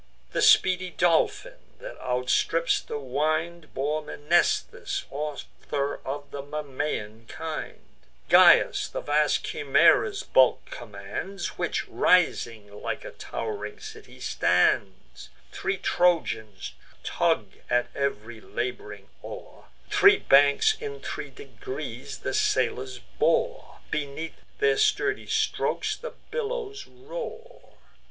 The 0.31 0.41
speedy 0.41 0.89
Dolphin, 0.89 1.59
that 1.79 1.95
outstrips 1.99 2.81
the 2.81 2.97
wind, 2.97 3.71
Bore 3.75 4.01
Mnestheus, 4.03 5.05
author 5.11 5.99
of 6.03 6.31
the 6.31 6.41
Memmian 6.41 7.27
kind: 7.27 7.83
Gyas 8.27 8.91
the 8.91 9.01
vast 9.01 9.43
Chimaera's 9.43 10.23
bulk 10.23 10.65
commands, 10.71 11.59
Which 11.59 11.87
rising, 11.87 12.73
like 12.81 13.05
a 13.05 13.11
tow'ring 13.11 13.79
city 13.79 14.19
stands; 14.19 15.29
Three 15.51 15.77
Trojans 15.77 16.71
tug 17.03 17.51
at 17.69 17.95
ev'ry 17.95 18.41
lab'ring 18.41 19.07
oar; 19.21 19.65
Three 19.91 20.17
banks 20.17 20.75
in 20.81 21.01
three 21.01 21.29
degrees 21.29 22.21
the 22.21 22.33
sailors 22.33 22.97
bore; 23.19 23.81
Beneath 23.91 24.41
their 24.57 24.77
sturdy 24.77 25.27
strokes 25.27 25.95
the 25.95 26.13
billows 26.31 26.87
roar. 26.87 27.75